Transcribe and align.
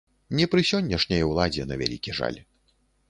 Не 0.39 0.45
пры 0.53 0.63
сённяшняй 0.69 1.21
уладзе, 1.29 1.67
на 1.73 1.77
вялікі 1.83 2.17
жаль. 2.21 2.39